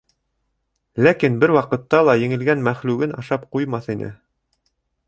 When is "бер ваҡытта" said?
1.43-2.01